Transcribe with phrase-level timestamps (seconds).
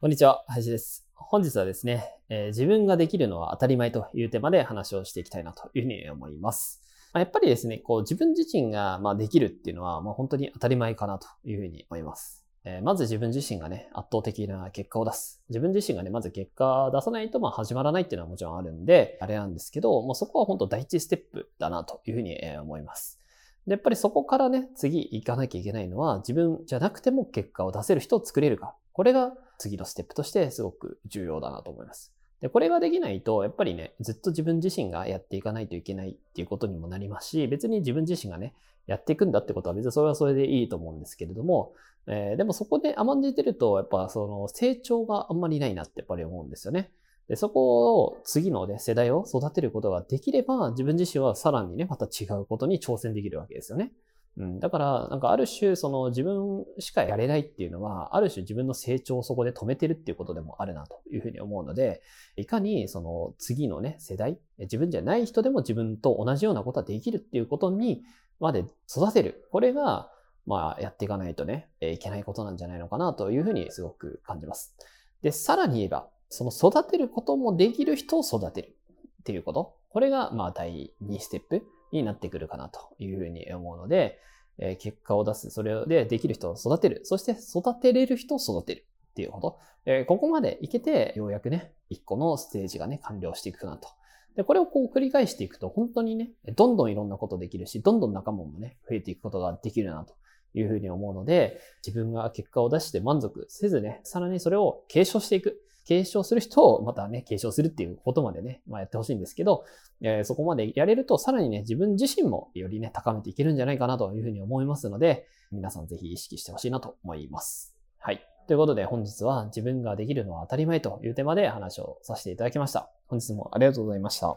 [0.00, 1.08] こんにちは、林です。
[1.16, 6.80] 本日はですね、えー、自分ができるのは当たり前というテーマで話をしていきたいなというふうに思います。
[7.12, 12.46] まあ、やっぱりですね、こう自分自身がまあできるっていうのはまあ本当に当たり前かなというふうに思います。
[12.62, 15.42] えー、まず自分自身がね、圧倒的な結果を出す。
[15.48, 23.18] 自分自身がね、まず結果を出さないとまあ始まらないっていうのはもちろんあるんで、あれなんですけど、もうそこは本当第一ステップだなというふうに思います。
[23.66, 28.76] で、やっぱりそこからね、次行かなきゃいけないのは、自分じゃなくても結果を出せる人を作れるか。
[28.98, 32.12] これが次のステップとしてすごく重要だなと思います。
[32.40, 38.54] で、これができないと、やっぱりね、ずっと自分自身がやっていかないといけないっていうことにもなりますし、別に自分自身がね、
[38.88, 41.74] やっていくんだってことは別にそれはそれでいいと思うんですけれども、
[42.08, 46.90] えー、でもそこで甘んじてると、やっぱその成長があんまりないなってやっぱり思うんですよね。
[47.28, 53.92] で、そこを次のね、世代を育てることができれば、自分自身はさらにね、また違うことに挑戦できるわけですよね。
[54.38, 62.00] うん、だから、なんかある種、その自分しかやれないっていうのは、ある種自分の成長をそこで止めてるっていうことでもあるなというふうに思うので、
[62.36, 68.04] いかにその次のね、世代、自分じゃない人でも自分と同じようなことはできるっていうことに
[68.38, 69.48] まで育てる。
[69.50, 70.12] これが、
[70.46, 74.76] まあ、やっていかないとね、いけないことなんじゃないのかなというふうにすごく感じます。
[75.20, 78.76] で、さらに言えば、その育てることもできる人を育てる
[79.20, 79.74] っていうこと。
[79.90, 81.66] これが、まあ、第2ステップ。
[81.92, 84.18] になってくるかなというふうに思うので、
[84.58, 89.58] え結果を出す、それでできる人を育てる、そして育てれる人を育てるっていうこと。
[89.86, 93.88] えここまでいけて、ようやくね、一個のステージがね、完了していくかなと。
[94.36, 100.14] で、これをこう繰り返していくと、本当にね、どんどんいろんなことできるし、どんどん仲間もね、増えていくことができるなと
[100.54, 105.60] いうふうに思うので、自分が結果を出して満足せずね、さらにそれを継承していく。
[105.88, 109.64] 継承する人をまたね、継承するっていうことまでね、まあ、やってほしいんですけど、
[110.02, 117.74] えー、そこまでやれると、さらにね、自分自身もよりね、高めていけるんじゃないかなというふうに思いますので、皆さんぜひ意識してほしいなと思います。
[117.98, 118.20] はい。
[118.46, 122.90] ということで本日は自分ができるのは当たり前というテーマで話をさせていただきました。
[123.06, 124.36] 本日もありがとうございました。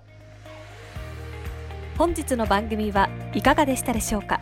[1.97, 4.41] 本日の番組はいかがでしたでしょうか？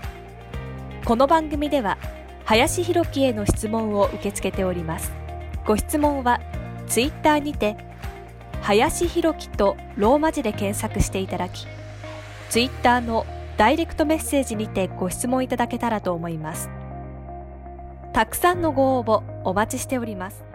[1.05, 1.97] この番組では
[2.45, 5.11] 林博樹への質問を受け付けております。
[5.67, 6.39] ご質問は
[6.89, 7.77] ツイッターにて、
[8.61, 11.67] 林弘樹とローマ字で検索していただき、
[12.49, 13.25] ツイッターの
[13.57, 16.69] ダイレクトメッセージにてご質問いただけたらと思います。
[18.11, 20.48] たくさんのご応募お待ちしております。